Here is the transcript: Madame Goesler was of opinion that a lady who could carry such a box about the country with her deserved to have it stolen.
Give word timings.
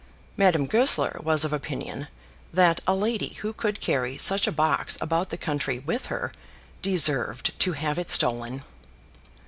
Madame 0.35 0.65
Goesler 0.65 1.19
was 1.21 1.45
of 1.45 1.53
opinion 1.53 2.07
that 2.51 2.79
a 2.87 2.95
lady 2.95 3.33
who 3.43 3.53
could 3.53 3.79
carry 3.79 4.17
such 4.17 4.47
a 4.47 4.51
box 4.51 4.97
about 4.99 5.29
the 5.29 5.37
country 5.37 5.77
with 5.77 6.07
her 6.07 6.31
deserved 6.81 7.53
to 7.59 7.73
have 7.73 7.99
it 7.99 8.09
stolen. 8.09 8.63